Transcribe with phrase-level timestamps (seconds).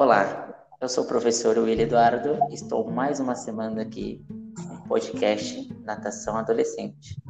[0.00, 4.24] Olá, eu sou o professor Will Eduardo, estou mais uma semana aqui
[4.66, 7.22] no podcast Natação Adolescente.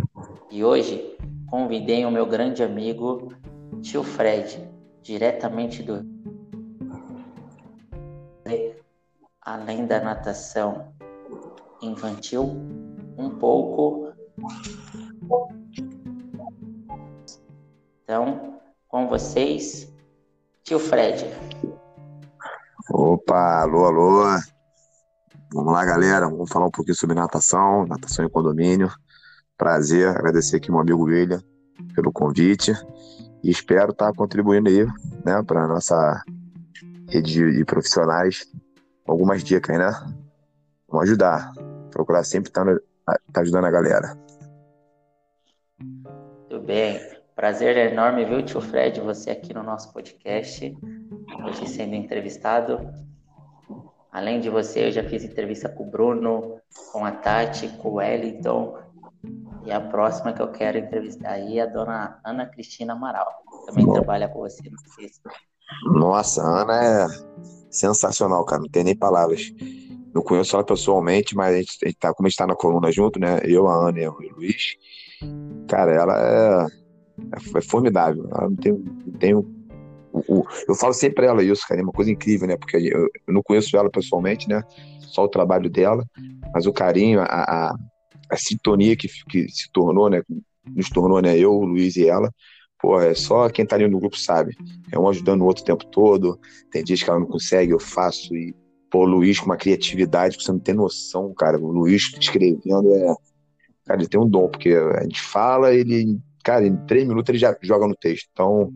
[0.53, 1.19] E hoje
[1.51, 3.35] convidei o meu grande amigo
[3.83, 4.71] tio Fred,
[5.03, 6.09] diretamente do
[9.43, 10.95] além da natação
[11.83, 12.57] infantil,
[13.19, 14.13] um pouco
[18.05, 19.93] então, com vocês,
[20.63, 21.27] tio Fred.
[22.93, 24.25] Opa, alô, alô.
[25.53, 26.29] Vamos lá, galera.
[26.29, 28.91] Vamos falar um pouquinho sobre natação, natação em condomínio.
[29.57, 31.41] Prazer, agradecer aqui meu amigo William
[31.95, 32.73] pelo convite
[33.45, 34.85] e espero estar contribuindo aí,
[35.25, 36.23] né, para nossa
[37.09, 38.47] rede de profissionais
[39.07, 39.91] algumas dicas, né?
[40.89, 41.53] Vamos ajudar,
[41.91, 44.17] procurar sempre estar, estar ajudando a galera.
[46.49, 47.01] Tudo bem.
[47.35, 50.77] Prazer enorme, viu, tio Fred, você aqui no nosso podcast,
[51.45, 52.89] hoje sendo entrevistado.
[54.13, 56.57] Além de você, eu já fiz entrevista com o Bruno,
[56.93, 58.79] com a Tati, com o Wellington.
[59.65, 63.29] E a próxima que eu quero entrevistar aí é a dona Ana Cristina Amaral.
[63.67, 63.93] Também Bom.
[63.93, 65.21] trabalha com você, não sei se...
[65.85, 67.07] Nossa, a Ana é
[67.71, 68.63] sensacional, cara.
[68.63, 69.53] Não tem nem palavras.
[70.13, 72.57] Não conheço ela pessoalmente, mas a gente, a gente tá, como a gente tá na
[72.57, 73.41] coluna junto, né?
[73.45, 74.77] Eu, a Ana e o Luiz.
[75.69, 76.81] Cara, ela é
[77.33, 78.29] é, é formidável.
[78.31, 79.60] Ela não tem, não tem
[80.13, 82.57] o, o, eu falo sempre pra ela isso, cara, é uma coisa incrível, né?
[82.57, 84.63] Porque eu, eu, não conheço ela pessoalmente, né?
[85.01, 86.05] Só o trabalho dela,
[86.53, 87.75] mas o carinho, a, a,
[88.31, 90.23] a sintonia que, que se tornou, né?
[90.75, 91.39] Nos tornou, né?
[91.39, 92.31] Eu, o Luiz e ela.
[92.81, 94.55] Pô, é só quem tá ali no grupo sabe.
[94.91, 96.39] É um ajudando o outro o tempo todo.
[96.71, 98.35] Tem dias que ela não consegue, eu faço.
[98.35, 98.55] E,
[98.91, 101.59] pô, o Luiz com uma criatividade que você não tem noção, cara.
[101.59, 103.15] O Luiz escrevendo é.
[103.85, 107.39] Cara, ele tem um dom, porque a gente fala, ele cara, em três minutos ele
[107.39, 108.29] já joga no texto.
[108.33, 108.73] Então,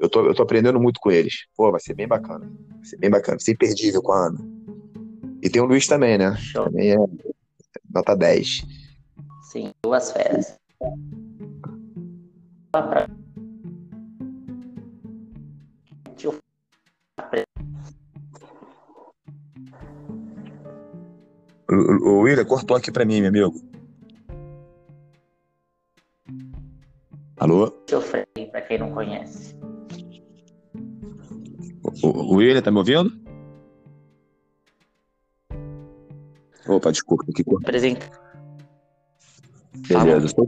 [0.00, 1.46] eu tô, eu tô aprendendo muito com eles.
[1.56, 2.50] Pô, vai ser bem bacana.
[2.76, 3.36] Vai ser bem bacana.
[3.36, 4.38] Vai ser imperdível com a Ana.
[5.42, 6.36] E tem o Luiz também, né?
[6.36, 6.64] Show.
[6.64, 6.96] Também é
[7.92, 8.62] nota 10.
[9.50, 10.56] Sim, duas férias.
[21.68, 23.54] O, o William cortou aqui para mim, meu amigo.
[27.38, 27.72] Alô?
[27.88, 29.55] Seu Frei, para quem não conhece.
[32.02, 33.12] O, o William, tá me ouvindo?
[36.68, 37.44] Opa, desculpa, aqui.
[37.62, 38.10] Apresenta.
[39.88, 40.28] Beleza.
[40.28, 40.46] Sou...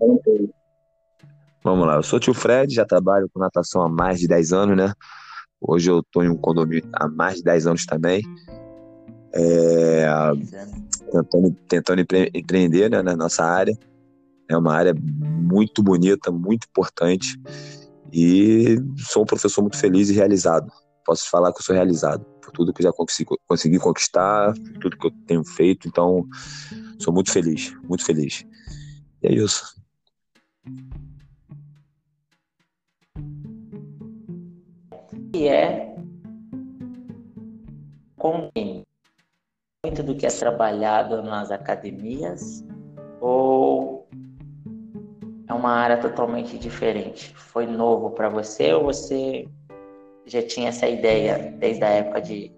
[1.63, 4.53] Vamos lá, eu sou o tio Fred, já trabalho com natação há mais de 10
[4.53, 4.93] anos, né?
[5.61, 8.23] Hoje eu tô em um condomínio há mais de 10 anos também.
[9.35, 10.07] É...
[11.11, 13.77] Tentando, tentando empre empreender né, na nossa área.
[14.49, 17.39] É uma área muito bonita, muito importante.
[18.13, 20.71] E sou um professor muito feliz e realizado.
[21.09, 25.07] Posso falar que eu sou realizado por tudo que já consegui, consegui conquistar, tudo que
[25.07, 25.89] eu tenho feito.
[25.89, 26.29] Então,
[26.99, 28.45] sou muito feliz, muito feliz.
[29.23, 29.75] E é isso.
[35.35, 35.97] E é
[38.19, 38.51] com
[39.83, 42.63] muito do que é trabalhado nas academias
[43.19, 44.07] ou
[45.49, 47.35] é uma área totalmente diferente.
[47.35, 49.49] Foi novo para você ou você
[50.29, 52.53] já tinha essa ideia desde a época de.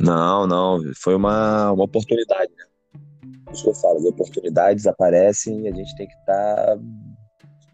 [0.00, 2.50] Não, não, foi uma, uma oportunidade.
[2.56, 3.02] Né?
[3.52, 6.78] Isso que eu falo, as oportunidades aparecem e a gente tem que estar tá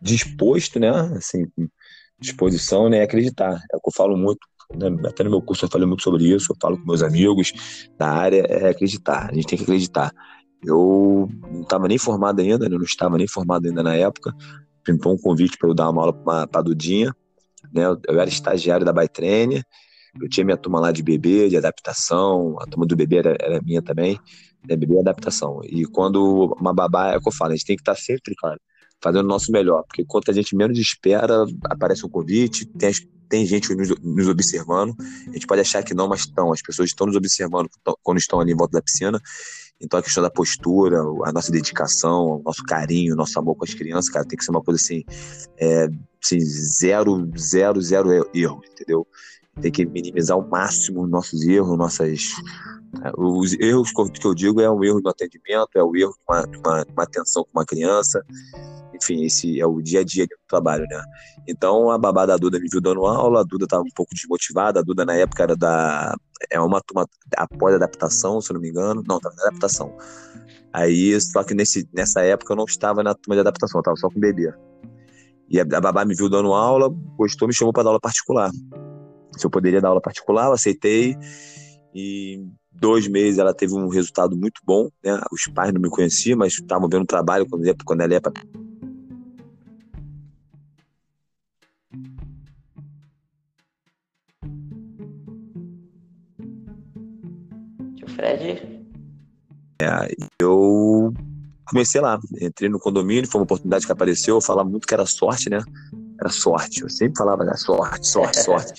[0.01, 0.91] disposto, né?
[1.17, 1.47] Assim,
[2.19, 3.03] disposição, né?
[3.03, 3.61] Acreditar.
[3.73, 4.41] É o que eu falo muito.
[4.75, 4.89] Né?
[5.07, 7.53] Até no meu curso eu falei muito sobre isso, eu falo com meus amigos
[7.99, 9.31] da área, é acreditar.
[9.31, 10.11] A gente tem que acreditar.
[10.65, 12.75] Eu não estava nem formado ainda, né?
[12.75, 14.35] eu não estava nem formado ainda na época.
[14.85, 17.15] Pintou um convite para eu dar uma aula para Dudinha.
[17.73, 17.85] Né?
[17.85, 19.63] Eu era estagiário da Baitrene,
[20.21, 23.63] eu tinha minha turma lá de bebê, de adaptação, a turma do bebê era, era
[23.63, 24.19] minha também,
[24.67, 24.77] né?
[24.77, 25.61] bebê e adaptação.
[25.65, 28.35] E quando uma babá, é o que eu falo, a gente tem que estar sempre,
[28.37, 28.59] cara,
[29.03, 32.93] fazendo o nosso melhor, porque quanto a gente menos espera, aparece um convite, tem,
[33.29, 34.95] tem gente nos, nos, observando,
[35.29, 37.69] a gente pode achar que não, mas estão, as pessoas estão nos observando
[38.03, 39.21] quando estão ali em volta da piscina,
[39.85, 43.65] então a questão da postura, a nossa dedicação, o nosso carinho, o nosso amor com
[43.65, 45.05] as crianças, cara, tem que ser uma coisa assim,
[45.59, 45.89] é,
[46.23, 49.07] assim zero, zero, zero erro, entendeu?
[49.61, 52.21] Tem que minimizar ao máximo nossos erros, nossas.
[53.05, 56.25] É, os erros que eu digo é o erro no atendimento, é o erro de
[56.29, 58.25] uma, de uma, de uma atenção com uma criança,
[58.95, 61.03] enfim, esse é o dia a dia do trabalho, né?
[61.47, 64.81] Então a babá da Duda me viu dando aula, a Duda estava um pouco desmotivada,
[64.81, 66.17] a Duda na época era da
[66.51, 69.97] é uma turma após adaptação, se não me engano, não, estava na adaptação.
[70.73, 73.97] Aí, só que nesse, nessa época eu não estava na turma de adaptação, eu estava
[73.97, 74.53] só com o bebê.
[75.49, 78.51] E a babá me viu dando aula, gostou, me chamou para dar aula particular.
[79.37, 81.17] Se eu poderia dar aula particular, eu aceitei.
[81.95, 84.89] E dois meses ela teve um resultado muito bom.
[85.05, 85.21] Né?
[85.31, 88.33] Os pais não me conheciam, mas estavam vendo o trabalho quando, quando ela ia para
[98.25, 98.87] Fred?
[99.83, 101.13] É, eu
[101.67, 105.05] comecei lá, entrei no condomínio, foi uma oportunidade que apareceu, eu falava muito que era
[105.05, 105.63] sorte, né?
[106.19, 107.55] Era sorte, eu sempre falava, né?
[107.57, 108.73] Sorte, sorte, sorte.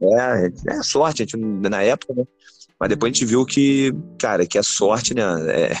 [0.00, 2.24] é, é sorte, a gente, na época, né?
[2.78, 5.76] Mas depois a gente viu que, cara, que a sorte, né, é,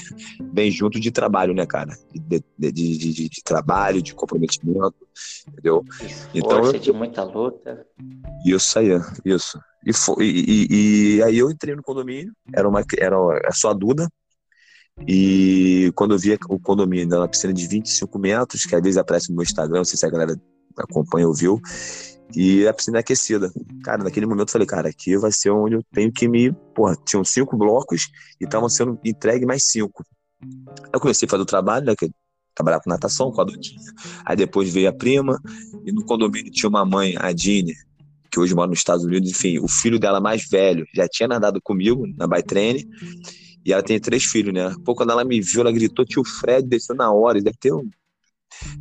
[0.52, 1.96] vem junto de trabalho, né, cara?
[2.12, 4.96] De, de, de, de, de trabalho, de comprometimento,
[5.48, 5.82] entendeu?
[6.34, 7.86] Então, Força, de muita luta.
[8.44, 8.88] Isso aí,
[9.24, 9.58] isso.
[9.84, 13.16] E, foi, e, e, aí eu entrei no condomínio, era, uma, era
[13.52, 14.08] só a Duda,
[15.06, 19.30] e quando eu via o condomínio na piscina de 25 metros, que às vezes aparece
[19.30, 20.38] no meu Instagram, não sei se a galera
[20.76, 21.60] acompanha ou viu,
[22.34, 23.50] e a piscina é aquecida.
[23.82, 26.52] Cara, naquele momento eu falei, cara, aqui vai ser onde eu tenho que me.
[26.74, 28.08] Porra, tinham cinco blocos
[28.40, 30.04] e estavam sendo entregue mais cinco.
[30.92, 31.94] Eu comecei a fazer o trabalho, né?
[31.96, 32.10] Que
[32.54, 33.80] trabalhar com natação, com a Dudinha.
[34.24, 35.40] Aí depois veio a prima,
[35.84, 37.74] e no condomínio tinha uma mãe, a Dini,
[38.30, 41.60] que hoje mora nos Estados Unidos, enfim, o filho dela mais velho já tinha nadado
[41.62, 42.88] comigo na Baitrene.
[43.64, 44.74] E ela tem três filhos, né?
[44.84, 47.42] Pô, quando ela me viu, ela gritou, tio Fred, desceu na hora.
[47.42, 47.88] Deve ter um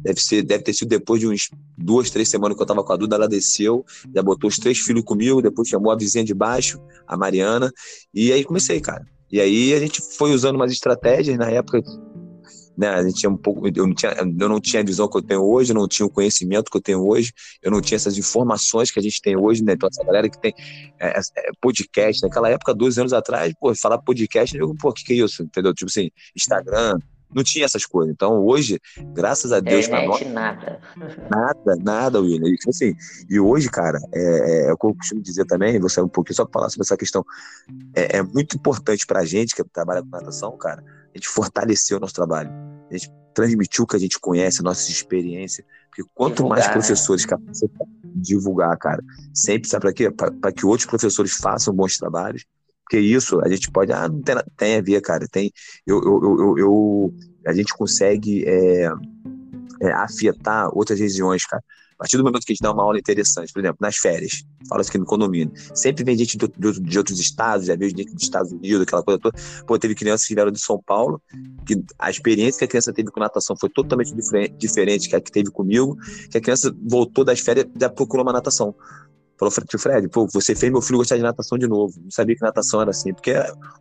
[0.01, 2.92] Deve, ser, deve ter sido depois de uns duas, três semanas que eu tava com
[2.92, 6.34] a Duda, ela desceu, já botou os três filhos comigo, depois chamou a vizinha de
[6.34, 7.72] baixo, a Mariana,
[8.13, 9.06] e aí comecei, cara.
[9.31, 11.81] E aí a gente foi usando umas estratégias na época,
[12.80, 12.88] né?
[12.88, 15.22] A gente tinha um pouco, eu não tinha, eu não tinha a visão que eu
[15.22, 18.90] tenho hoje, não tinha o conhecimento que eu tenho hoje, eu não tinha essas informações
[18.90, 19.74] que a gente tem hoje, né?
[19.74, 20.54] Então essa galera que tem
[20.98, 21.22] é, é,
[21.60, 25.18] podcast, naquela época, dois anos atrás, pô, falar podcast, eu, pô, o que, que é
[25.18, 25.44] isso?
[25.44, 25.74] Entendeu?
[25.74, 26.98] Tipo assim, Instagram,
[27.34, 28.14] não tinha essas coisas.
[28.14, 28.80] Então, hoje,
[29.14, 30.26] graças a Deus, para nós.
[30.28, 30.80] Nada.
[31.30, 32.48] Nada, nada, William.
[32.48, 32.96] E, tipo assim,
[33.30, 36.36] e hoje, cara, é, é, é, o que eu costumo dizer também, você um pouquinho
[36.36, 37.26] só para falar sobre essa questão.
[37.94, 40.84] É, é muito importante para a gente que trabalha com natação, cara,
[41.14, 42.50] a gente fortalecer o nosso trabalho.
[42.90, 45.64] A gente transmitir o que a gente conhece, a nossa experiência.
[45.90, 46.74] Porque quanto divulgar, mais né?
[46.74, 47.38] professores né?
[48.16, 49.04] divulgar, cara,
[49.34, 50.12] sempre sabe para quê?
[50.12, 52.46] Para que outros professores façam bons trabalhos
[52.90, 55.28] porque isso a gente pode, ah, não tem, tem a ver, cara.
[55.32, 55.52] Tem,
[55.86, 57.14] eu, eu, eu, eu
[57.46, 58.90] a gente consegue é,
[59.80, 61.64] é, afetar outras regiões, cara.
[62.00, 64.81] Partir do momento que a gente dá uma aula interessante, por exemplo, nas férias, fala
[64.81, 66.48] aqui no condomínio, sempre vem gente de,
[66.81, 69.38] de, outros estados, já vejo gente dos Estados Unidos, aquela coisa toda.
[69.68, 71.22] Pô, teve crianças que vieram de São Paulo,
[71.66, 74.16] que a experiência que a criança teve com natação foi totalmente
[74.57, 75.98] diferente que a que teve comigo,
[76.31, 78.74] que a criança voltou das férias e já procurou uma natação
[79.38, 81.94] falou, tio Fred, pô, você fez meu filho gostar de natação de novo.
[82.02, 83.34] Não sabia que natação era assim, porque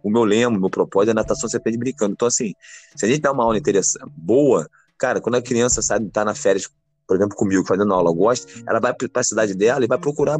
[0.03, 2.13] o meu lema, o meu propósito é natação, você aprende brincando.
[2.13, 2.55] Então, assim,
[2.95, 6.35] se a gente dá uma aula interessante, boa, cara, quando a criança sabe, tá na
[6.35, 6.71] férias,
[7.09, 10.39] por exemplo, comigo, fazendo aula, gosta, ela vai para a cidade dela e vai procurar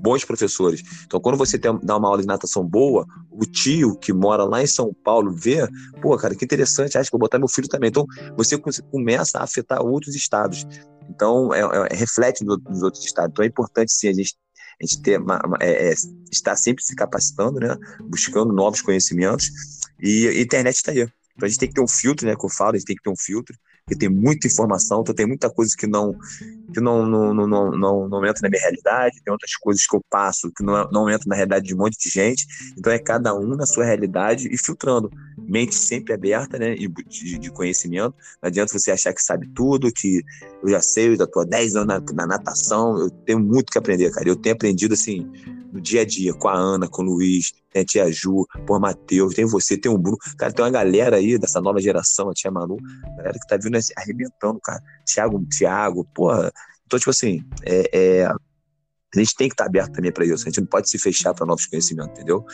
[0.00, 0.82] bons professores.
[1.04, 4.62] Então, quando você tem, dá uma aula de natação boa, o tio que mora lá
[4.62, 5.68] em São Paulo vê,
[6.00, 7.90] pô, cara, que interessante, acho que vou botar meu filho também.
[7.90, 8.06] Então,
[8.36, 8.58] você
[8.90, 10.66] começa a afetar outros estados.
[11.10, 13.32] Então, é, é, reflete nos outros estados.
[13.32, 14.34] Então, é importante, sim, a gente
[14.80, 15.94] a gente ter uma, uma, é, é,
[16.30, 17.76] está sempre se capacitando, né?
[18.08, 19.50] Buscando novos conhecimentos.
[20.00, 21.00] E a internet está aí.
[21.00, 22.36] Então a gente tem que ter um filtro, né?
[22.36, 23.56] Que eu falo, a gente tem que ter um filtro,
[23.88, 26.14] porque tem muita informação, então tem muita coisa que não
[26.74, 30.04] que não não, não, não, não, entra na minha realidade, tem outras coisas que eu
[30.10, 32.46] passo que não, não entra na realidade de um monte de gente.
[32.76, 35.10] Então é cada um na sua realidade e filtrando.
[35.38, 36.74] Mente sempre aberta, né?
[36.74, 38.14] De, de conhecimento.
[38.42, 40.22] Não adianta você achar que sabe tudo, que
[40.62, 43.72] eu já sei, eu já tô há 10 anos na, na natação, eu tenho muito
[43.72, 44.28] que aprender, cara.
[44.28, 45.26] Eu tenho aprendido assim
[45.72, 48.80] no dia a dia, com a Ana, com o Luiz, tem a tia Ju, por
[48.80, 50.18] Matheus, tem você, tem o Bruno.
[50.36, 52.76] Cara, tem uma galera aí dessa nova geração, a tia Manu,
[53.16, 54.82] galera que tá vindo arrebentando, cara.
[55.04, 56.52] Thiago, Thiago, porra.
[56.86, 58.26] Então, tipo assim, é, é
[59.14, 60.44] a gente tem que estar aberto também para isso.
[60.44, 62.44] A gente não pode se fechar para novos conhecimentos, entendeu?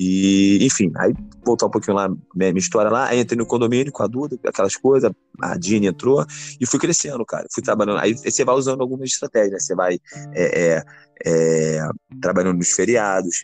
[0.00, 1.12] E, enfim, aí
[1.44, 4.38] voltar um pouquinho lá, minha, minha história lá, aí entrei no condomínio com a Duda,
[4.46, 5.10] aquelas coisas,
[5.42, 6.24] a Dini entrou
[6.60, 7.48] e fui crescendo, cara.
[7.52, 7.98] Fui trabalhando.
[7.98, 9.58] Aí você vai usando algumas estratégias, né?
[9.58, 9.98] Você vai
[10.34, 10.84] é, é,
[11.26, 11.88] é,
[12.20, 13.42] trabalhando nos feriados,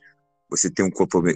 [0.49, 0.91] você tem um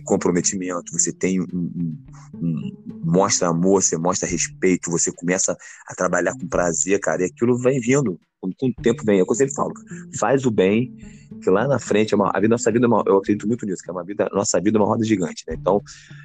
[0.04, 5.56] comprometimento, você tem um, um, um, mostra amor, você mostra respeito, você começa
[5.88, 9.26] a trabalhar com prazer, cara, e aquilo vem vindo, com, o tempo vem, é o
[9.26, 9.72] que eu sempre falo,
[10.18, 10.92] faz o bem
[11.42, 13.66] que lá na frente, é uma, a vida, nossa vida, é uma, eu acredito muito
[13.66, 15.56] nisso, que é uma vida, nossa vida é uma roda gigante, né?
[15.58, 15.80] Então,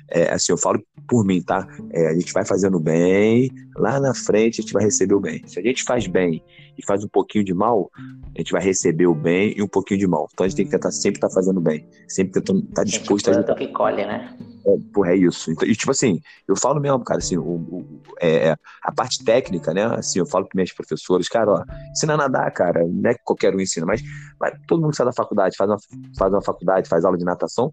[0.10, 1.68] é, assim, eu falo por mim, tá?
[1.92, 5.46] É, a gente vai fazendo bem, lá na frente a gente vai receber o bem.
[5.46, 6.44] Se a gente faz bem
[6.78, 7.92] e faz um pouquinho de mal,
[8.36, 10.28] a gente vai receber o bem e um pouquinho de mal.
[10.34, 12.84] Então a gente tem que tentar sempre estar tá fazendo bem, sempre tentando estar tá
[12.84, 13.56] disposto a ajudar.
[13.56, 14.36] que colhe, né?
[14.66, 15.52] É, porra, é isso.
[15.52, 19.24] Então, e tipo assim, eu falo mesmo, cara, assim, o, o é, é, a parte
[19.24, 19.84] técnica, né?
[19.84, 21.64] Assim, eu falo para minhas professoras, cara, ó,
[22.04, 24.02] ensina a nadar, cara, não é que qualquer um ensina, mas,
[24.40, 25.78] mas todo mundo que sai da faculdade, faz uma,
[26.18, 27.70] faz uma faculdade, faz aula de natação,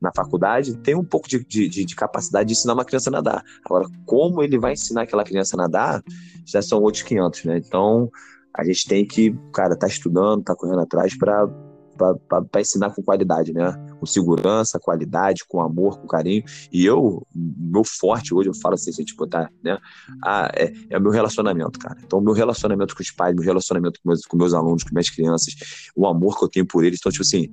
[0.00, 3.42] na faculdade, tem um pouco de, de, de, capacidade de ensinar uma criança a nadar.
[3.64, 6.02] Agora, como ele vai ensinar aquela criança a nadar,
[6.44, 7.58] já são outros 500, né?
[7.58, 8.10] Então,
[8.54, 11.48] a gente tem que, cara, tá estudando, tá correndo atrás para
[11.96, 13.72] para ensinar com qualidade, né?
[13.98, 16.42] Com segurança, qualidade, com amor, com carinho.
[16.72, 19.78] E eu, meu forte hoje, eu falo assim, se a gente botar, né?
[20.24, 21.98] Ah, é, é o meu relacionamento, cara.
[22.04, 25.10] Então, meu relacionamento com os pais, meu relacionamento com meus, com meus alunos, com minhas
[25.10, 25.54] crianças,
[25.94, 26.98] o amor que eu tenho por eles.
[27.00, 27.48] Então, tipo assim,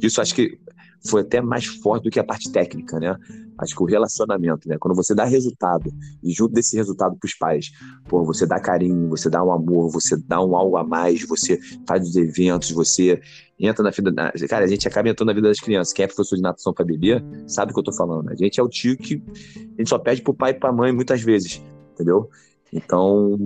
[0.00, 0.58] isso acho que
[1.06, 3.16] foi até mais forte do que a parte técnica, né?
[3.58, 4.76] Acho que o relacionamento, né?
[4.78, 5.90] Quando você dá resultado
[6.22, 7.70] e junto desse resultado para os pais,
[8.08, 11.58] pô, você dá carinho, você dá um amor, você dá um algo a mais, você
[11.86, 13.20] faz os eventos, você
[13.58, 14.12] entra na vida.
[14.12, 14.32] Da...
[14.48, 15.92] Cara, a gente acaba entrando na vida das crianças.
[15.92, 18.30] Quem é professor de natação para bebê sabe o que eu tô falando.
[18.30, 19.22] A gente é o tio que
[19.56, 21.62] a gente só pede pro pai e pra mãe muitas vezes,
[21.94, 22.30] entendeu?
[22.72, 23.36] Então,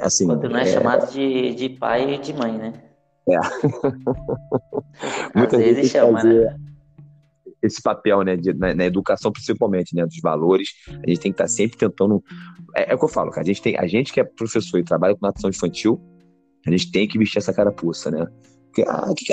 [0.00, 0.26] assim.
[0.26, 0.72] Quando não é, é...
[0.72, 2.72] chamado de, de pai e de mãe, né?
[3.28, 3.38] É.
[5.34, 6.44] Muitas vezes, vezes chama, fazer...
[6.44, 6.67] né?
[7.62, 11.42] Esse papel, né, de, na, na, educação principalmente, né, dos valores, a gente tem que
[11.42, 12.22] estar tá sempre tentando,
[12.74, 14.78] é, é, o que eu falo, cara, a gente tem, a gente que é professor
[14.78, 16.00] e trabalha com natação infantil,
[16.66, 18.26] a gente tem que vestir essa carapuça, né,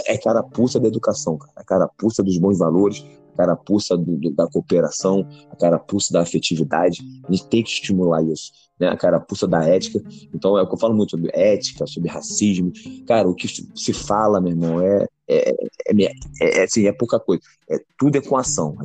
[0.08, 4.48] é carapuça da educação, cara, a carapuça dos bons valores, a carapuça do, do, da
[4.48, 9.64] cooperação, a carapuça da afetividade, a gente tem que estimular isso, né, a carapuça da
[9.64, 10.02] ética,
[10.34, 12.72] então é o que eu falo muito sobre ética, sobre racismo,
[13.06, 15.52] cara, o que se fala, meu irmão, é, é,
[15.88, 17.42] é, é, assim, é pouca coisa.
[17.70, 18.76] É, tudo é com ação.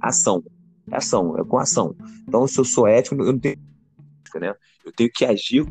[0.00, 0.42] Ação.
[0.90, 1.94] É ação, é com ação.
[2.26, 3.56] Então, se eu sou ético, eu não tenho
[4.38, 4.54] né?
[4.84, 5.66] Eu tenho que agir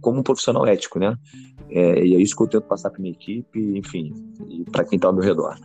[0.00, 1.14] como um profissional ético, né?
[1.70, 4.12] É, e é isso que eu tento passar para minha equipe, enfim,
[4.48, 5.56] e para quem está ao meu redor.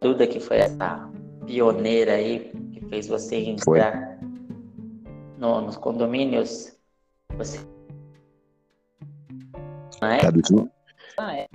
[0.00, 1.08] Duda, que foi essa
[1.46, 4.18] pioneira aí que fez você entrar
[5.38, 6.76] no, nos condomínios,
[7.36, 7.58] você
[10.02, 10.32] ah, é?
[10.32, 10.68] Duzinho?
[11.16, 11.48] Ah, é.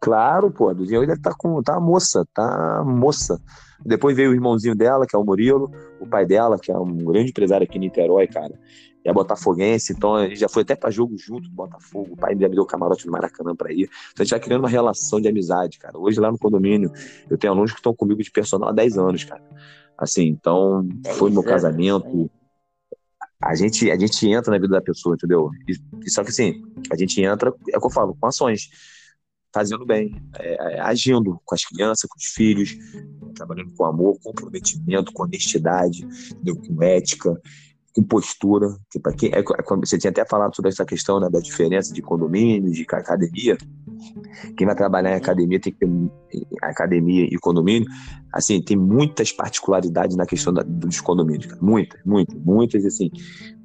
[0.00, 1.62] Claro, pô, a Duzinha ainda tá com.
[1.62, 3.40] tá moça, tá moça.
[3.84, 6.96] Depois veio o irmãozinho dela, que é o Murilo, o pai dela, que é um
[6.96, 8.58] grande empresário aqui em Niterói, cara.
[9.04, 12.14] É botafoguense, então a gente já foi até para jogo junto do Botafogo.
[12.14, 13.88] O pai já me deu camarote no Maracanã para ir.
[14.12, 15.96] Então a gente vai criando uma relação de amizade, cara.
[15.96, 16.90] Hoje lá no condomínio,
[17.30, 19.42] eu tenho alunos que estão comigo de personal há 10 anos, cara.
[19.96, 22.28] Assim, então foi no meu casamento,
[23.40, 25.50] a gente, a gente entra na vida da pessoa, entendeu?
[26.04, 28.68] E, só que assim, a gente entra, é o que eu falo, com ações,
[29.52, 32.76] fazendo bem, é, é, agindo com as crianças, com os filhos,
[33.34, 36.56] trabalhando com amor, comprometimento, com honestidade, entendeu?
[36.56, 37.40] com ética,
[37.94, 38.76] com postura.
[39.18, 42.70] Que é, é, você tinha até falado sobre essa questão né, da diferença de condomínio,
[42.70, 43.56] de academia.
[44.56, 45.88] Quem vai trabalhar em academia tem que ter
[46.60, 47.88] academia e condomínio.
[48.32, 51.62] Assim, tem muitas particularidades na questão da, dos condomínios, cara.
[51.62, 52.84] muitas, muitas, muitas.
[52.84, 53.10] Assim,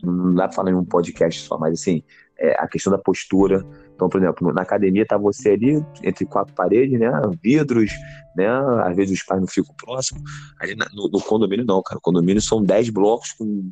[0.02, 2.02] não dá para falar em um podcast só, mas assim,
[2.42, 3.64] é, a questão da postura.
[3.94, 7.10] Então, por exemplo, na academia tá você ali entre quatro paredes, né?
[7.42, 7.92] Vidros,
[8.36, 8.48] né?
[8.84, 10.24] Às vezes os pais não ficam próximos.
[10.60, 12.00] Ali no, no condomínio não, cara.
[12.00, 13.72] O condomínio são 10 blocos com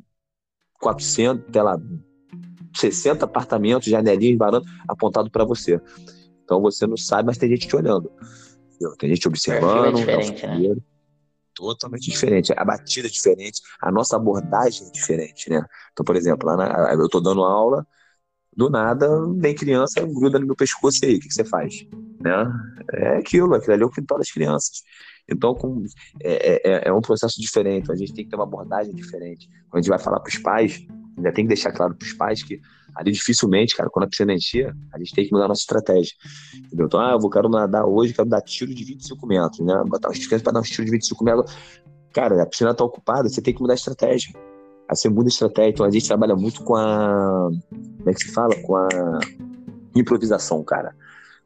[0.79, 1.81] 400, até lá,
[2.75, 5.81] 60 apartamentos, janelinhas, varanda, apontado para você.
[6.43, 8.11] Então você não sabe, mas tem gente te olhando.
[8.67, 8.95] Entendeu?
[8.97, 9.97] Tem gente observando.
[9.97, 10.81] É diferente, é um né?
[11.55, 12.53] Totalmente diferente.
[12.55, 15.65] A batida é diferente, a nossa abordagem é diferente, né?
[15.91, 17.85] Então, por exemplo, lá na, eu estou dando aula,
[18.59, 21.87] do nada vem criança, gruda no meu pescoço e aí, o que, que você faz?
[22.19, 22.51] Né?
[22.91, 24.83] É aquilo, aquilo ali é o quintal das crianças.
[25.31, 25.85] Então, com,
[26.21, 29.47] é, é, é, um processo diferente, a gente tem que ter uma abordagem diferente.
[29.69, 30.85] Quando a gente vai falar para os pais,
[31.15, 32.59] ainda tem que deixar claro para os pais que
[32.95, 36.11] ali dificilmente, cara, quando a piscina encher, a gente tem que mudar a nossa estratégia.
[36.65, 36.87] Entendeu?
[36.87, 39.81] Então, ah, eu vou, quero nadar hoje, quero dar tiro de 25 metros, né?
[39.87, 41.55] Botar os crianças para dar um tiro de 25 metros.
[42.11, 44.33] Cara, a piscina está ocupada, você tem que mudar a estratégia.
[45.09, 45.69] Muda a estratégia.
[45.69, 47.49] Então, a gente trabalha muito com a.
[47.69, 48.55] Como é que se fala?
[48.63, 48.87] Com a
[49.95, 50.93] improvisação, cara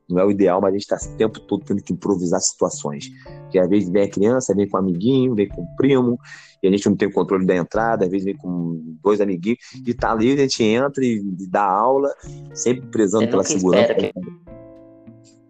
[0.09, 3.09] não é o ideal, mas a gente está o tempo todo tendo que improvisar situações.
[3.51, 6.19] Que às vezes vem a criança, vem com um amiguinho, vem com um primo,
[6.61, 9.59] e a gente não tem o controle da entrada, às vezes vem com dois amiguinhos,
[9.85, 12.09] e tá ali, a gente entra e, dá aula,
[12.53, 13.93] sempre prezando pela segurança.
[13.93, 14.11] Que...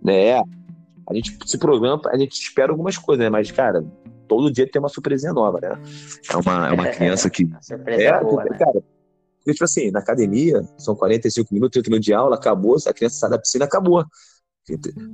[0.07, 3.29] É, a gente se programa, a gente espera algumas coisas, né?
[3.29, 3.85] Mas, cara,
[4.37, 5.81] todo dia tem uma surpresinha nova, né?
[6.29, 7.47] É uma, é uma criança que.
[7.61, 8.57] surpresa é, boa, né?
[8.57, 8.83] cara,
[9.39, 13.17] Porque, tipo assim, na academia, são 45 minutos, 30 minutos de aula, acabou, a criança
[13.17, 14.05] sai da piscina, acabou.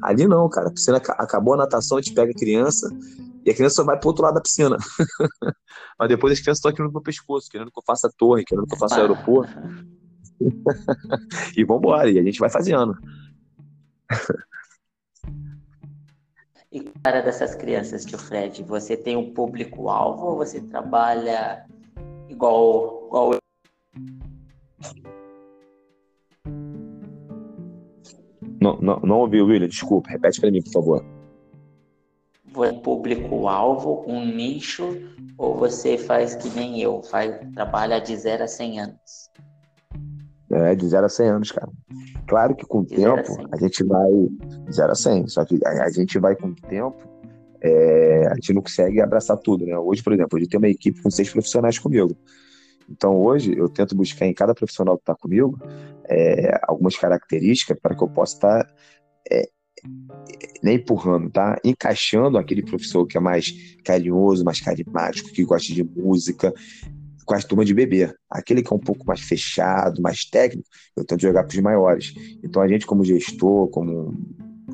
[0.04, 0.68] Ali não, cara.
[0.68, 2.90] A piscina acabou a natação, a gente pega a criança
[3.46, 4.78] e a criança só vai pro outro lado da piscina.
[5.98, 8.44] Mas depois as crianças estão aqui no meu pescoço, querendo que eu faça a torre,
[8.44, 9.52] querendo que eu faça o aeroporto.
[11.58, 12.96] e vambora, e a gente vai fazendo.
[16.72, 21.66] E cara dessas crianças, tio Fred, você tem um público-alvo ou você trabalha
[22.30, 23.40] igual, igual eu?
[28.62, 31.06] Não, não, não ouvi, William, desculpa, repete para mim, por favor.
[32.54, 34.96] Você público-alvo, um nicho,
[35.40, 39.29] ou você faz que nem eu, faz, trabalha de 0 a 100 anos?
[40.66, 41.70] É, de 0 a 100 anos, cara.
[42.28, 44.12] Claro que com o tempo a, a, gente vai
[44.68, 46.98] de 0 a 100, só que a, a gente vai com o tempo,
[47.62, 49.78] é, a gente não consegue abraçar tudo, né?
[49.78, 52.16] Hoje, por exemplo, hoje tem uma equipe com seis profissionais comigo.
[52.90, 55.60] Então, hoje, eu tento buscar em cada profissional que está comigo
[56.06, 58.74] é, algumas características para que eu possa estar tá,
[59.32, 59.48] é,
[60.64, 61.58] nem empurrando, tá?
[61.64, 66.54] Encaixando aquele professor que é mais carinhoso, mais carismático, que gosta de música,
[67.30, 68.12] com as turmas de bebê.
[68.28, 70.68] Aquele que é um pouco mais fechado, mais técnico,
[70.98, 72.12] eu tento jogar para os maiores.
[72.44, 74.18] Então, a gente, como gestor, como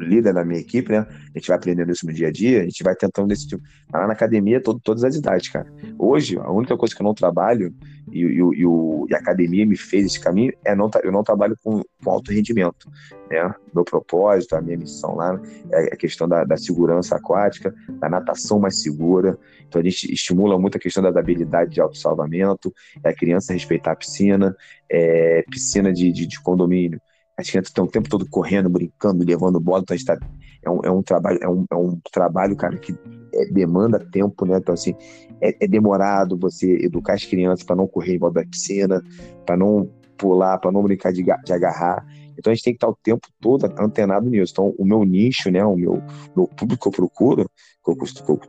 [0.01, 1.05] líder da minha equipe, né?
[1.09, 3.63] A gente vai aprendendo isso no dia a dia, a gente vai tentando desse tipo.
[3.91, 5.71] Lá na academia, todo, todas as idades, cara.
[5.97, 7.73] Hoje, a única coisa que eu não trabalho,
[8.11, 11.23] e, e, e, o, e a academia me fez esse caminho, é não, eu não
[11.23, 12.89] trabalho com, com alto rendimento.
[13.29, 13.53] Né?
[13.73, 15.39] Meu propósito, a minha missão lá
[15.71, 19.37] é a questão da, da segurança aquática, da natação mais segura.
[19.67, 22.73] Então, a gente estimula muito a questão da habilidade de autossalvamento,
[23.03, 24.55] é a criança respeitar a piscina,
[24.89, 27.01] é, piscina de, de, de condomínio
[27.37, 30.17] as crianças estão o tempo todo correndo, brincando, levando bola, então tá,
[30.63, 32.95] é, um, é um trabalho, é um, é um trabalho, cara, que
[33.33, 34.57] é, demanda tempo, né?
[34.57, 34.95] Então, assim,
[35.41, 39.03] é, é demorado você educar as crianças para não correr em volta da piscina,
[39.45, 42.05] para não pular, para não brincar de, de agarrar.
[42.37, 44.53] Então a gente tem que estar o tempo todo antenado nisso.
[44.53, 45.63] Então, o meu nicho, né?
[45.65, 46.01] O meu,
[46.35, 47.49] meu público que eu procuro,
[47.83, 48.39] que eu, que eu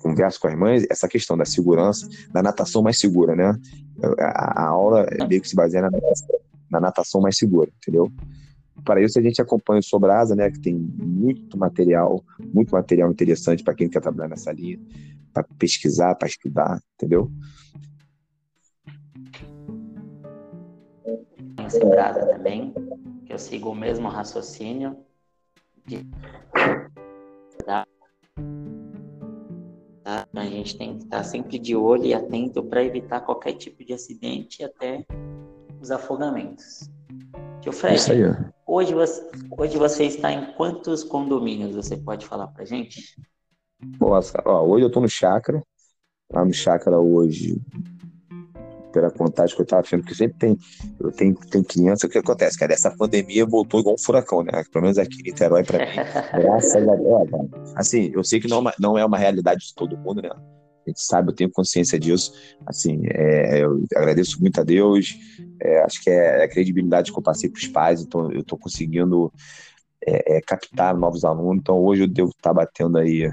[0.00, 3.54] converso com as mães, essa questão da segurança, da natação mais segura, né?
[4.18, 6.40] A, a aula meio que se baseia na natação
[6.70, 8.10] na natação mais segura, entendeu?
[8.84, 12.24] Para isso a gente acompanha o Sobrasa, né, que tem muito material,
[12.54, 14.78] muito material interessante para quem quer trabalhar nessa linha,
[15.32, 17.30] para pesquisar, para estudar, entendeu?
[21.70, 22.74] Sobrasa também,
[23.24, 24.96] que eu sigo o mesmo raciocínio
[25.86, 26.06] de?
[30.04, 33.92] A gente tem que estar sempre de olho e atento para evitar qualquer tipo de
[33.92, 35.06] acidente e até
[35.80, 36.90] os afogamentos.
[37.60, 38.20] Tio Fred, Isso aí.
[38.66, 41.74] Hoje, você, hoje você está em quantos condomínios?
[41.74, 43.16] Você pode falar para gente?
[43.98, 45.62] Nossa, ó, hoje eu estou no Chácara.
[46.32, 47.60] Lá no Chácara hoje,
[48.92, 50.58] pela contagem que eu estava vendo, porque sempre tem,
[51.00, 52.06] eu tenho, tem criança.
[52.06, 52.72] O que acontece, cara?
[52.72, 54.62] Essa pandemia voltou igual um furacão, né?
[54.70, 55.92] Pelo menos aqui em Niterói, para mim.
[56.40, 57.72] graças a Deus.
[57.74, 60.30] Assim, eu sei que não é, não é uma realidade de todo mundo, né?
[60.90, 62.32] Gente sabe, eu tenho consciência disso.
[62.66, 65.16] Assim, é, eu agradeço muito a Deus.
[65.60, 68.40] É, acho que é, é a credibilidade que eu passei para os pais, então eu
[68.40, 69.32] estou conseguindo
[70.04, 71.60] é, é, captar novos alunos.
[71.60, 73.30] Então hoje eu devo estar tá batendo aí,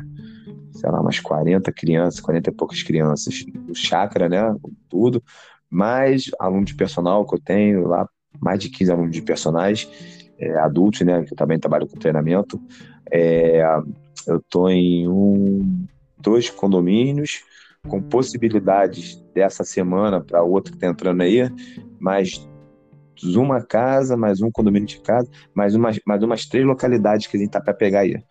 [0.71, 4.55] sei lá, umas 40 crianças, 40 e poucas crianças no chácara, né?
[4.87, 5.23] Tudo.
[5.67, 8.07] Mais aluno de personal que eu tenho lá,
[8.39, 9.89] mais de 15 alunos de personagens,
[10.37, 11.23] é, adultos, né?
[11.23, 12.61] Que eu também trabalho com treinamento.
[14.27, 15.87] Eu estou em um
[16.19, 17.43] dois condomínios,
[17.87, 21.49] com possibilidades dessa semana para outra que está entrando aí,
[21.99, 22.47] mais
[23.35, 27.39] uma casa, mais um condomínio de casa, mais umas, mais umas três localidades que a
[27.39, 28.21] gente está para pegar aí.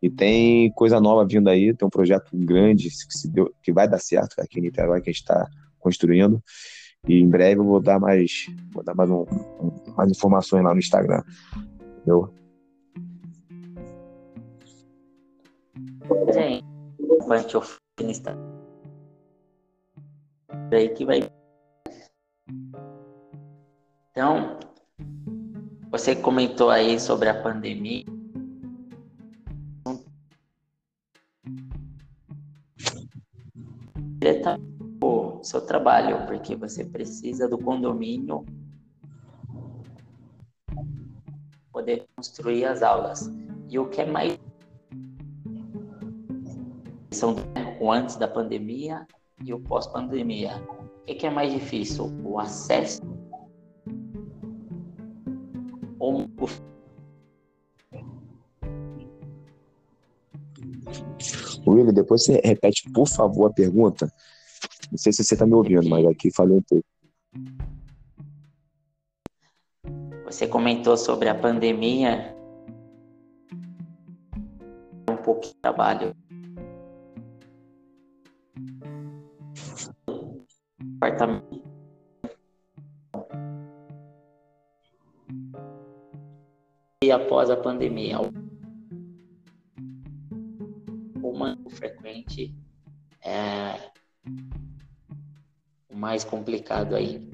[0.00, 4.00] E tem coisa nova vindo aí, tem um projeto grande que, deu, que vai dar
[4.00, 5.46] certo aqui em Niterói, que a gente está
[5.78, 6.42] construindo.
[7.06, 9.24] E em breve eu vou dar mais, vou dar mais, um,
[9.96, 11.22] mais informações lá no Instagram.
[11.98, 12.34] Entendeu?
[16.32, 16.71] Gente,
[17.22, 18.36] avante ofinista
[20.70, 21.20] aí que vai.
[24.10, 24.58] Então,
[25.90, 28.04] você comentou aí sobre a pandemia.
[35.42, 38.46] o seu trabalho, porque você precisa do condomínio
[41.72, 43.28] poder construir as aulas.
[43.68, 44.38] E o que é mais
[47.12, 47.36] são
[47.80, 49.06] o antes da pandemia
[49.44, 50.62] e o pós-pandemia.
[51.02, 52.12] O que é mais difícil?
[52.24, 53.02] O acesso
[55.98, 56.28] ou
[61.64, 64.12] o William, depois você repete, por favor, a pergunta.
[64.90, 66.84] Não sei se você está me ouvindo, mas aqui falei um pouco.
[70.24, 72.34] Você comentou sobre a pandemia,
[75.08, 76.16] um pouco de trabalho.
[81.02, 81.60] Apartamento.
[87.02, 88.18] E após a pandemia,
[91.20, 92.54] uma frequente
[93.20, 93.90] é
[95.90, 97.28] o mais complicado aí.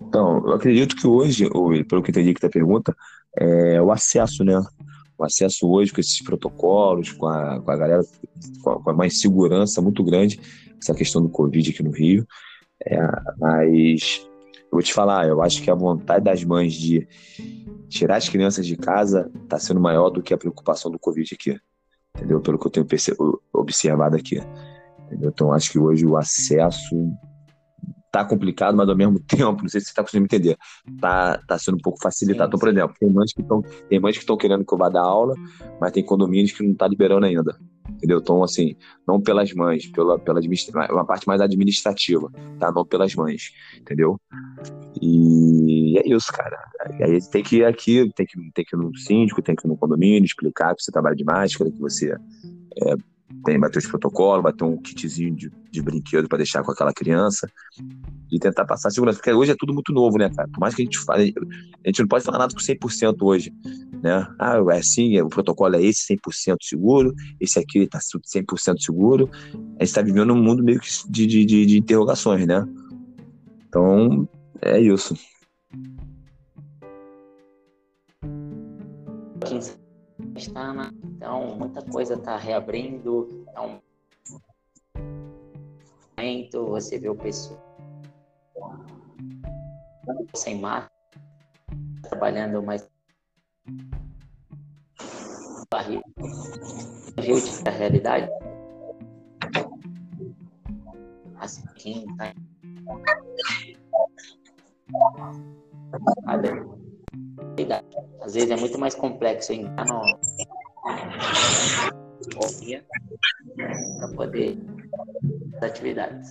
[0.00, 1.50] Então, eu acredito que hoje,
[1.88, 2.94] pelo que entendi que da pergunta,
[3.36, 4.62] é o acesso, né?
[5.24, 8.02] Acesso hoje com esses protocolos, com a, com a galera,
[8.62, 10.40] com, a, com uma insegurança muito grande,
[10.80, 12.26] essa questão do Covid aqui no Rio.
[12.84, 12.98] É,
[13.38, 17.06] mas eu vou te falar, eu acho que a vontade das mães de
[17.88, 21.58] tirar as crianças de casa está sendo maior do que a preocupação do Covid aqui.
[22.16, 22.40] Entendeu?
[22.40, 22.86] Pelo que eu tenho
[23.52, 24.40] observado aqui.
[25.06, 25.30] Entendeu?
[25.30, 26.94] Então, acho que hoje o acesso
[28.14, 30.56] tá complicado, mas ao mesmo tempo, não sei se você tá conseguindo entender,
[31.00, 32.44] tá, tá sendo um pouco facilitado.
[32.44, 34.78] Sim, então, por exemplo, tem mães que estão tem mães que estão querendo que eu
[34.78, 35.34] vá dar aula,
[35.80, 37.58] mas tem condomínios que não tá liberando ainda.
[37.90, 38.18] Entendeu?
[38.18, 40.40] Então, assim, não pelas mães, pela, pela
[40.90, 42.72] uma parte mais administrativa, tá?
[42.72, 44.18] Não pelas mães, entendeu?
[45.02, 46.58] E é isso, cara.
[47.02, 49.68] Aí tem que ir aqui, tem que, tem que ir no síndico, tem que ir
[49.68, 52.94] no condomínio, explicar que você trabalha de máscara, que você é,
[53.44, 56.72] tem, vai ter os protocolos, vai ter um kitzinho de, de brinquedo para deixar com
[56.72, 57.48] aquela criança
[58.30, 60.48] e tentar passar segurança, porque hoje é tudo muito novo, né, cara?
[60.48, 61.34] Por mais que a gente fale,
[61.84, 63.52] a gente não pode falar nada com 100% hoje,
[64.02, 64.26] né?
[64.38, 69.30] Ah, é assim, o protocolo é esse 100% seguro, esse aqui tá 100% seguro.
[69.78, 72.66] A gente tá vivendo um mundo meio que de, de, de, de interrogações, né?
[73.68, 74.28] Então,
[74.62, 75.14] é isso.
[80.36, 83.46] Está então muita coisa está reabrindo.
[83.54, 83.80] É um
[86.16, 87.62] momento você vê o pessoal
[90.34, 90.90] sem máscara
[92.02, 92.88] trabalhando mais
[95.70, 96.02] barril
[97.66, 98.28] a realidade.
[101.36, 102.32] Assim tá
[108.20, 110.18] às vezes é muito mais complexo entrar no
[113.98, 114.58] para poder
[115.56, 116.30] as atividades.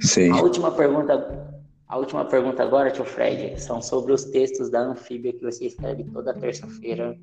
[0.00, 0.30] Sim.
[0.30, 1.58] A última pergunta,
[1.88, 6.04] a última pergunta agora, tio Fred, são sobre os textos da Anfíbia que você escreve
[6.04, 7.16] toda terça-feira.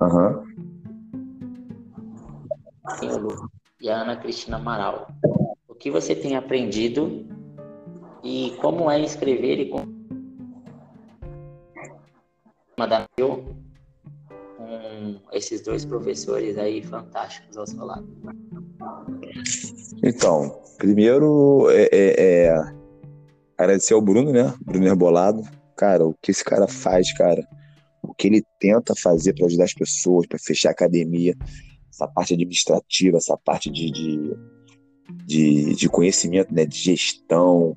[0.00, 0.44] Aham.
[3.02, 3.48] Uhum.
[3.80, 5.08] E a Ana Cristina Amaral.
[5.68, 7.26] O que você tem aprendido
[8.22, 10.01] e como é escrever e como
[12.78, 13.06] Madame
[14.56, 18.06] com esses dois professores aí fantásticos ao seu lado?
[20.02, 22.72] Então, primeiro é, é, é
[23.58, 24.54] agradecer ao Bruno, né?
[24.64, 25.42] Bruno Herbolado.
[25.76, 27.46] Cara, o que esse cara faz, cara,
[28.02, 31.34] o que ele tenta fazer para ajudar as pessoas, para fechar a academia,
[31.90, 34.36] essa parte administrativa, essa parte de, de,
[35.26, 36.66] de, de conhecimento, né?
[36.66, 37.76] De gestão,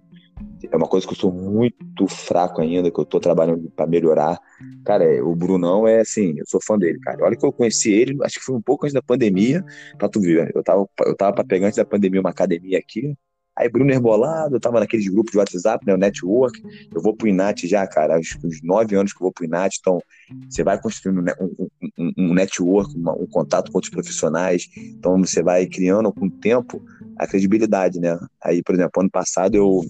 [0.71, 4.39] é uma coisa que eu sou muito fraco ainda, que eu tô trabalhando para melhorar.
[4.83, 7.23] Cara, o Brunão é assim, eu sou fã dele, cara.
[7.23, 9.63] Olha que eu conheci ele, acho que foi um pouco antes da pandemia,
[9.97, 10.51] pra tu ver.
[10.55, 13.15] Eu tava, eu tava pra pegar antes da pandemia uma academia aqui.
[13.57, 16.61] Aí Bruno Herbolado, eu tava naqueles grupos de WhatsApp, né, o Network.
[16.93, 19.45] Eu vou pro Inat já, cara, acho que uns nove anos que eu vou pro
[19.45, 19.77] Inat.
[19.79, 20.01] Então,
[20.49, 21.67] você vai construindo um,
[21.97, 24.67] um, um network, um, um contato com outros profissionais.
[24.75, 26.83] Então, você vai criando com o tempo
[27.17, 28.17] a credibilidade, né?
[28.43, 29.81] Aí, por exemplo, ano passado eu.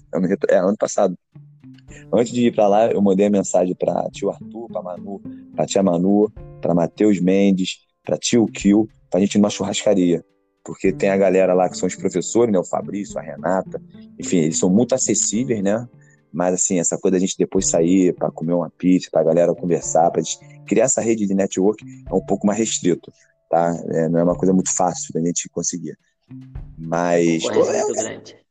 [0.48, 1.16] É, ano passado.
[2.12, 5.20] Antes de ir para lá, eu mandei a mensagem para tio Arthur, para Manu,
[5.54, 10.24] para tia Manu, para Matheus Mendes, para tio Kil, para a gente ir numa churrascaria.
[10.64, 12.58] Porque tem a galera lá que são os professores, né?
[12.58, 13.80] O Fabrício, a Renata,
[14.18, 15.88] enfim, eles são muito acessíveis, né?
[16.32, 19.54] Mas, assim, essa coisa da gente depois sair para comer uma pizza, para a galera
[19.54, 20.22] conversar, para
[20.66, 23.12] criar essa rede de network é um pouco mais restrito,
[23.48, 23.74] tá?
[23.90, 25.96] É, não é uma coisa muito fácil da gente conseguir.
[26.78, 27.44] Mas.
[27.44, 28.46] É, muito grande.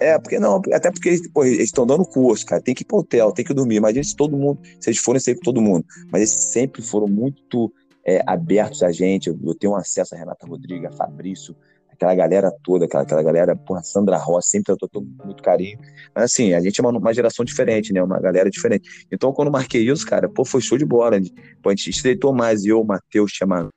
[0.00, 2.62] É, porque não, até porque pô, eles estão dando curso, cara.
[2.62, 3.76] Tem que ir pro hotel, tem que dormir.
[3.76, 5.84] Imagina se todo mundo, se eles forem sair com todo mundo.
[6.10, 7.72] Mas eles sempre foram muito
[8.04, 9.28] é, abertos a gente.
[9.28, 11.56] Eu, eu, tenho acesso a Renata Rodrigues, a Fabrício,
[11.90, 15.78] aquela galera toda, aquela, aquela galera, porra, Sandra Ross, sempre eu tô com muito carinho.
[16.14, 18.02] Mas assim, a gente é uma, uma, geração diferente, né?
[18.02, 19.06] Uma galera diferente.
[19.10, 21.18] Então, quando eu marquei isso, cara, pô, foi show de bola.
[21.62, 23.70] Pô, a gente estreitou mais, eu, o Matheus, chamando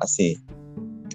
[0.00, 0.36] assim,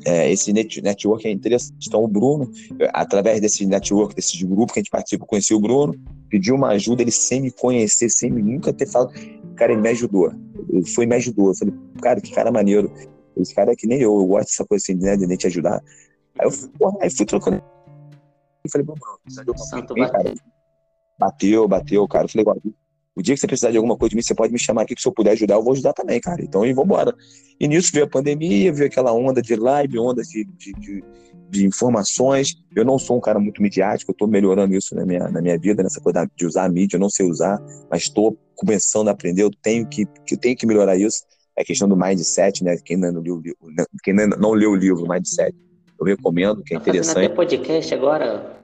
[0.06, 1.88] é, esse net, network é interessante.
[1.88, 2.50] Então, o Bruno,
[2.94, 5.94] através desse network, desses grupos que a gente participa, conheci o Bruno,
[6.30, 9.14] pediu uma ajuda, ele sem me conhecer, sem me nunca ter falado,
[9.56, 10.34] cara, ele me ajudou.
[10.70, 11.50] ele foi e me ajudou.
[11.50, 12.92] Eu falei, cara, que cara maneiro.
[13.38, 15.48] Esse cara é que nem eu, eu gosto dessa coisa assim, né, de nem te
[15.48, 15.82] ajudar.
[16.40, 17.62] Aí eu porra, aí fui trocando.
[18.64, 20.34] Eu falei, Bruno, de alguma coisa, cara.
[21.18, 22.26] Bateu, bateu, cara.
[22.26, 22.46] Eu falei,
[23.16, 24.96] o dia que você precisar de alguma coisa de mim, você pode me chamar aqui,
[24.96, 26.42] que se eu puder ajudar, eu vou ajudar também, cara.
[26.42, 27.14] Então, e vambora.
[27.60, 31.04] E nisso veio a pandemia, veio aquela onda de live, onda de, de, de,
[31.50, 32.56] de informações.
[32.74, 35.60] Eu não sou um cara muito midiático, eu tô melhorando isso na minha, na minha
[35.60, 39.12] vida, nessa coisa de usar a mídia, eu não sei usar, mas estou começando a
[39.12, 41.24] aprender, eu tenho que, eu tenho que melhorar isso.
[41.56, 42.78] É questão do mindset, né?
[42.78, 43.42] Quem não leu,
[44.04, 45.54] quem não leu o livro Mindset,
[46.00, 47.26] eu recomendo, que é tá interessante.
[47.26, 48.64] Até podcast agora.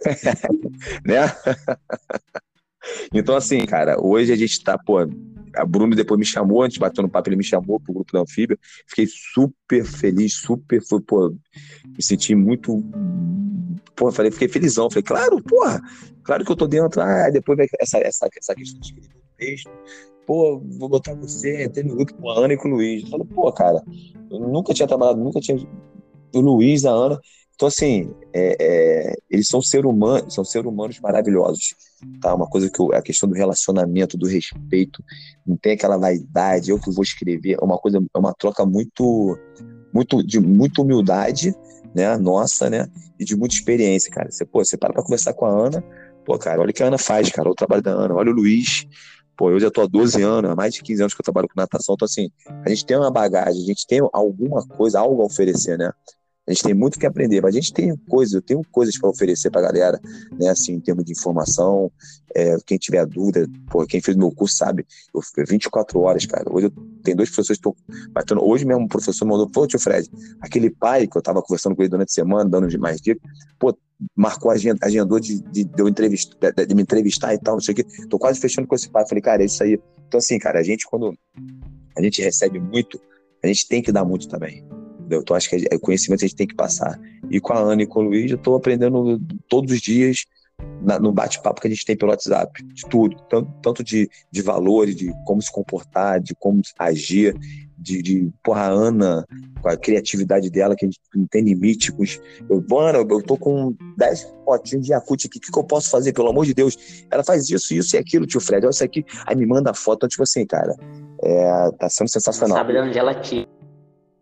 [1.06, 1.32] né?
[3.12, 4.98] Então, assim, cara, hoje a gente tá, pô,
[5.56, 8.12] a Bruno depois me chamou, a gente bateu no papo, ele me chamou pro grupo
[8.12, 8.58] da Anfíbia.
[8.86, 12.84] Fiquei super feliz, super, foi, pô, me senti muito.
[13.94, 14.90] Pô, falei, fiquei felizão.
[14.90, 15.80] Falei, claro, porra,
[16.22, 17.00] claro que eu tô dentro.
[17.00, 19.70] Ah, depois vai essa, essa, essa questão de texto.
[20.26, 23.04] Pô, vou botar você, entrei no grupo com a Ana e com o Luiz.
[23.04, 23.82] Eu falei, pô, cara,
[24.30, 25.56] eu nunca tinha trabalhado, nunca tinha.
[26.34, 27.20] O Luiz, a Ana,
[27.56, 31.74] então, assim, é, é, eles são seres humanos, são seres humanos maravilhosos.
[32.20, 32.34] Tá?
[32.34, 35.02] Uma coisa que eu, a questão do relacionamento, do respeito,
[35.46, 39.38] não tem aquela vaidade, eu que vou escrever, é uma coisa, é uma troca muito,
[39.92, 41.54] muito de muita humildade,
[41.94, 42.86] né, nossa, né,
[43.18, 44.30] e de muita experiência, cara.
[44.30, 45.82] Você, pô, você para pra conversar com a Ana,
[46.26, 48.30] pô, cara, olha o que a Ana faz, cara, olha o trabalho da Ana, olha
[48.30, 48.86] o Luiz,
[49.34, 51.48] pô, eu já tô há 12 anos, há mais de 15 anos que eu trabalho
[51.48, 52.28] com natação, então assim,
[52.66, 55.90] a gente tem uma bagagem, a gente tem alguma coisa, algo a oferecer, né?
[56.46, 59.10] A gente tem muito que aprender, mas a gente tem coisas, eu tenho coisas para
[59.10, 60.00] oferecer para a galera,
[60.38, 60.48] né?
[60.48, 61.90] Assim, em termos de informação.
[62.34, 66.44] É, quem tiver dúvida, pô, quem fez meu curso sabe, eu fiquei 24 horas, cara.
[66.52, 67.68] Hoje eu tenho dois professores que
[68.20, 68.38] estão.
[68.42, 70.08] Hoje mesmo um professor mandou, pô, tio Fred,
[70.40, 73.22] aquele pai que eu estava conversando com ele durante a semana, dando mais dicas,
[73.58, 73.76] pô,
[74.14, 77.72] marcou, agendou de, de, de, eu entrevistar, de, de, me entrevistar e tal, não sei
[77.72, 77.86] o quê.
[78.08, 79.04] Tô quase fechando com esse pai.
[79.08, 79.80] Falei, cara, é isso aí.
[80.06, 81.16] Então, assim, cara, a gente, quando
[81.96, 83.00] a gente recebe muito,
[83.42, 84.64] a gente tem que dar muito também.
[85.10, 86.98] Então, acho que o conhecimento a gente tem que passar.
[87.30, 90.24] E com a Ana e com o Luiz, eu estou aprendendo todos os dias
[90.82, 94.42] na, no bate-papo que a gente tem pelo WhatsApp, de tudo, tanto, tanto de, de
[94.42, 97.34] valores, de como se comportar, de como agir,
[97.78, 99.26] de, de porra, a Ana,
[99.60, 101.92] com a criatividade dela, que a gente não tem limite.
[101.92, 105.58] Com os, eu, Ana, eu tô com 10 potinhos de Yakut aqui, o que, que
[105.58, 106.76] eu posso fazer, pelo amor de Deus?
[107.10, 109.04] Ela faz isso, isso e aquilo, tio Fred, olha isso aqui.
[109.26, 110.74] Aí me manda foto, então, tipo assim, cara,
[111.22, 112.56] é, tá sendo sensacional.
[112.56, 113.55] Sabe de onde ela tira.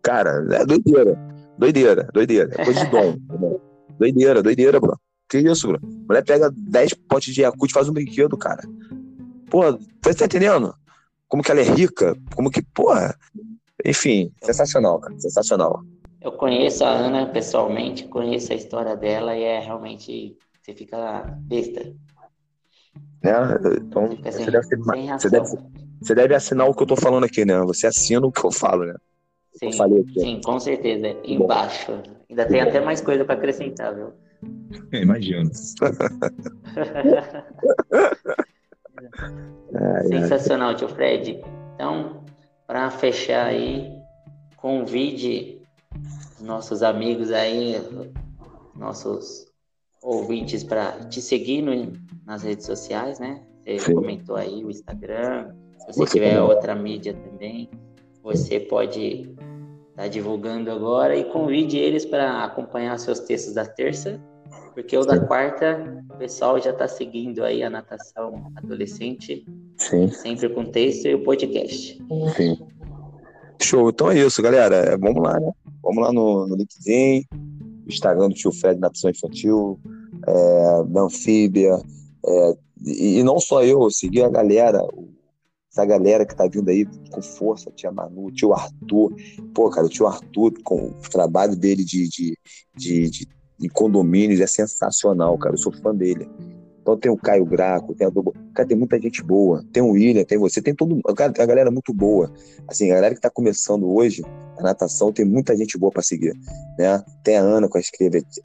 [0.05, 1.17] Cara, é doideira.
[1.57, 2.51] Doideira, doideira.
[2.55, 3.15] É coisa de dom.
[3.97, 4.95] doideira, doideira, bro.
[5.27, 5.79] Que isso, bro?
[6.07, 8.61] mulher pega 10 potes de Yakult e faz um brinquedo, cara.
[9.49, 9.63] Pô,
[10.03, 10.75] você tá entendendo?
[11.27, 12.15] Como que ela é rica?
[12.35, 13.17] Como que, porra.
[13.83, 15.19] Enfim, sensacional, cara.
[15.19, 15.81] Sensacional.
[16.21, 20.37] Eu conheço a Ana pessoalmente, conheço a história dela e é realmente.
[20.61, 21.83] Você fica besta.
[23.23, 23.31] Né?
[23.81, 24.67] Então, você, deve,
[25.17, 25.47] você, deve,
[25.99, 27.59] você deve assinar o que eu tô falando aqui, né?
[27.61, 28.95] Você assina o que eu falo, né?
[29.55, 29.71] Sim,
[30.17, 31.15] sim, com certeza.
[31.23, 32.03] Embaixo.
[32.29, 34.11] Ainda tem até mais coisa para acrescentar, viu?
[35.01, 35.49] Imagino.
[40.07, 41.41] Sensacional, tio Fred.
[41.75, 42.23] Então,
[42.67, 43.91] para fechar aí,
[44.57, 45.61] convide
[46.41, 47.75] nossos amigos aí,
[48.75, 49.45] nossos
[50.01, 51.93] ouvintes para te seguir no,
[52.25, 53.41] nas redes sociais, né?
[53.63, 53.95] Você Sim.
[53.95, 56.49] comentou aí o Instagram, se você, você tiver também.
[56.49, 57.69] outra mídia também,
[58.21, 59.35] você pode
[59.95, 64.21] estar tá divulgando agora e convide eles para acompanhar seus textos da terça,
[64.73, 69.45] porque o da quarta, o pessoal já está seguindo aí a natação adolescente,
[69.77, 70.09] Sim.
[70.09, 71.97] sempre com texto e o podcast.
[72.35, 72.57] Sim.
[73.61, 74.75] Show, então é isso, galera.
[74.75, 75.49] É, vamos lá, né?
[75.81, 77.25] Vamos lá no, no LinkedIn,
[77.87, 79.79] Instagram do Tio Fred Natação Infantil,
[80.27, 81.79] é, da Anfíbia,
[82.27, 85.07] é, e, e, não só eu, seguir a galera, o
[85.75, 89.13] essa galera que tá vindo aí com força, tia Manu, tio Arthur.
[89.53, 92.37] Pô, cara, o tio Arthur, com o trabalho dele de, de,
[92.73, 93.27] de, de,
[93.59, 95.55] de condomínios é sensacional, cara.
[95.55, 96.29] Eu sou fã dele.
[96.81, 98.33] Então tem o Caio Graco, tem a Dobo.
[98.53, 99.65] Cara, tem muita gente boa.
[99.73, 102.31] Tem o William, tem você, tem todo a galera muito boa.
[102.69, 104.23] Assim, a galera que tá começando hoje,
[104.57, 106.33] a natação, tem muita gente boa para seguir,
[106.79, 107.03] né?
[107.21, 107.81] Tem a Ana com a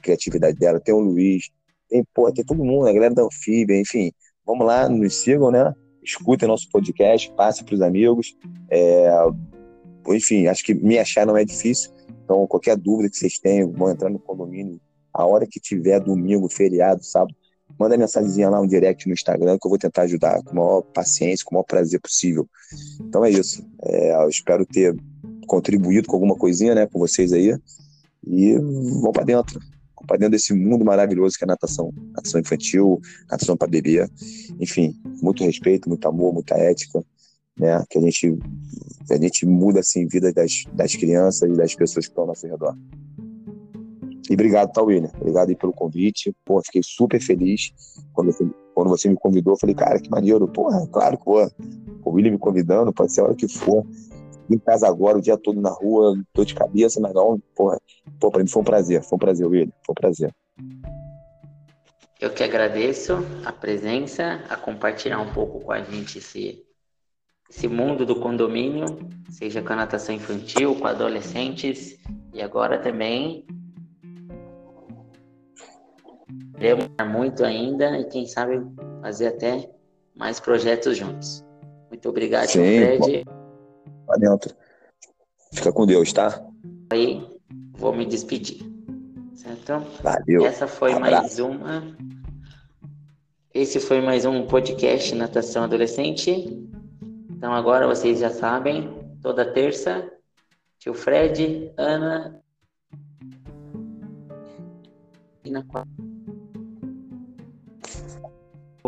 [0.01, 1.49] criatividade dela, tem o Luiz,
[1.87, 4.11] tem, pô, tem todo mundo, a galera da Anfíbia, enfim.
[4.45, 5.73] Vamos lá, nos sigam, né?
[6.03, 8.35] Escutem nosso podcast, passe para os amigos.
[8.69, 9.09] É,
[10.09, 11.91] enfim, acho que me achar não é difícil.
[12.23, 14.79] Então, qualquer dúvida que vocês tenham, vão entrar no condomínio
[15.13, 17.35] a hora que tiver, domingo, feriado, sábado,
[17.77, 20.81] manda mensagenzinha lá, um direct no Instagram, que eu vou tentar ajudar com a maior
[20.81, 22.47] paciência, com o maior prazer possível.
[23.01, 23.65] Então é isso.
[23.83, 24.95] É, eu espero ter
[25.47, 27.55] contribuído com alguma coisinha, né, com vocês aí.
[28.25, 29.59] E vamos para dentro
[30.05, 31.93] para dentro desse mundo maravilhoso que é a natação.
[32.13, 34.07] Natação infantil, natação para bebê.
[34.59, 37.03] Enfim, muito respeito, muito amor, muita ética.
[37.57, 37.83] né?
[37.89, 38.37] Que a gente,
[39.09, 42.47] a gente muda assim vida das, das crianças e das pessoas que estão ao nosso
[42.47, 42.75] redor.
[44.29, 45.11] E obrigado, tá, William?
[45.19, 46.33] Obrigado aí pelo convite.
[46.45, 47.73] Pô, fiquei super feliz
[48.13, 48.31] quando
[48.73, 49.57] quando você me convidou.
[49.57, 50.47] Falei, cara, que maneiro.
[50.47, 51.49] Porra, claro que pô,
[52.05, 53.85] o William me convidando, pode ser a hora que for.
[54.51, 57.79] Em casa agora, o dia todo na rua, tô de cabeça, mas não, porra.
[58.19, 60.35] Pô, pra mim foi um prazer, foi um prazer, William, foi um prazer.
[62.19, 63.13] Eu que agradeço
[63.45, 66.65] a presença, a compartilhar um pouco com a gente esse,
[67.49, 71.97] esse mundo do condomínio, seja com a natação infantil, com adolescentes
[72.33, 73.45] e agora também
[76.57, 78.61] queremos muito ainda e quem sabe
[79.01, 79.71] fazer até
[80.13, 81.43] mais projetos juntos.
[81.89, 83.23] Muito obrigado, Sim, Fred.
[84.11, 84.53] Lá dentro.
[85.53, 86.45] Fica com Deus, tá?
[86.91, 87.25] Aí,
[87.73, 88.61] vou me despedir.
[89.33, 89.85] Certo?
[90.03, 90.45] Valeu.
[90.45, 91.21] Essa foi Abraço.
[91.21, 91.95] mais uma
[93.53, 96.31] esse foi mais um podcast Natação Adolescente.
[97.29, 100.09] Então agora vocês já sabem, toda terça,
[100.79, 102.41] tio Fred, Ana
[105.43, 105.91] e na quarta.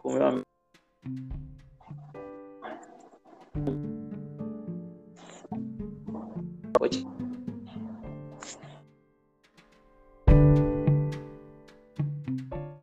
[0.02, 0.44] O meu amigo.
[6.80, 7.06] Hoje